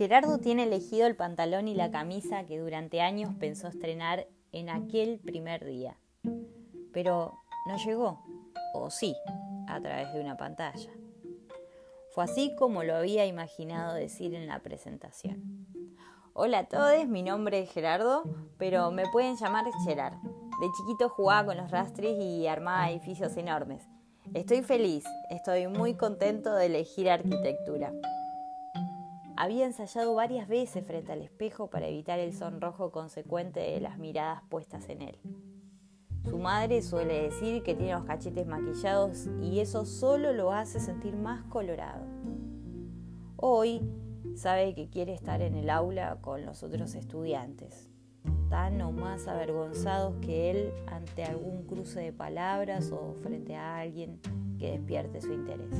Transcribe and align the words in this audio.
Gerardo 0.00 0.38
tiene 0.38 0.62
elegido 0.62 1.06
el 1.06 1.14
pantalón 1.14 1.68
y 1.68 1.74
la 1.74 1.90
camisa 1.90 2.46
que 2.46 2.58
durante 2.58 3.02
años 3.02 3.34
pensó 3.38 3.68
estrenar 3.68 4.26
en 4.50 4.70
aquel 4.70 5.18
primer 5.18 5.62
día. 5.62 5.98
Pero 6.90 7.34
no 7.66 7.76
llegó, 7.76 8.24
o 8.72 8.88
sí, 8.88 9.14
a 9.68 9.78
través 9.82 10.10
de 10.14 10.22
una 10.22 10.38
pantalla. 10.38 10.90
Fue 12.14 12.24
así 12.24 12.56
como 12.58 12.82
lo 12.82 12.96
había 12.96 13.26
imaginado 13.26 13.92
decir 13.92 14.34
en 14.34 14.46
la 14.46 14.60
presentación. 14.60 15.66
Hola 16.32 16.60
a 16.60 16.64
todos, 16.64 17.06
mi 17.06 17.22
nombre 17.22 17.60
es 17.60 17.70
Gerardo, 17.70 18.22
pero 18.56 18.90
me 18.90 19.06
pueden 19.12 19.36
llamar 19.36 19.66
Gerard. 19.84 20.14
De 20.14 20.66
chiquito 20.78 21.10
jugaba 21.10 21.48
con 21.48 21.58
los 21.58 21.70
rastres 21.70 22.16
y 22.18 22.46
armaba 22.46 22.88
edificios 22.90 23.36
enormes. 23.36 23.86
Estoy 24.32 24.62
feliz, 24.62 25.04
estoy 25.28 25.66
muy 25.66 25.92
contento 25.92 26.54
de 26.54 26.64
elegir 26.64 27.10
arquitectura. 27.10 27.92
Había 29.42 29.64
ensayado 29.64 30.14
varias 30.14 30.48
veces 30.48 30.84
frente 30.86 31.12
al 31.12 31.22
espejo 31.22 31.70
para 31.70 31.86
evitar 31.86 32.18
el 32.18 32.34
sonrojo 32.34 32.92
consecuente 32.92 33.58
de 33.60 33.80
las 33.80 33.96
miradas 33.98 34.42
puestas 34.50 34.86
en 34.90 35.00
él. 35.00 35.18
Su 36.28 36.36
madre 36.36 36.82
suele 36.82 37.22
decir 37.22 37.62
que 37.62 37.74
tiene 37.74 37.94
los 37.94 38.04
cachetes 38.04 38.46
maquillados 38.46 39.30
y 39.40 39.60
eso 39.60 39.86
solo 39.86 40.34
lo 40.34 40.52
hace 40.52 40.78
sentir 40.78 41.16
más 41.16 41.42
colorado. 41.44 42.04
Hoy 43.36 43.80
sabe 44.34 44.74
que 44.74 44.90
quiere 44.90 45.14
estar 45.14 45.40
en 45.40 45.54
el 45.54 45.70
aula 45.70 46.18
con 46.20 46.44
los 46.44 46.62
otros 46.62 46.94
estudiantes, 46.94 47.88
tan 48.50 48.78
o 48.82 48.92
más 48.92 49.26
avergonzados 49.26 50.16
que 50.20 50.50
él 50.50 50.74
ante 50.86 51.24
algún 51.24 51.62
cruce 51.62 52.00
de 52.00 52.12
palabras 52.12 52.92
o 52.92 53.14
frente 53.22 53.56
a 53.56 53.78
alguien 53.78 54.20
que 54.58 54.72
despierte 54.72 55.22
su 55.22 55.32
interés. 55.32 55.74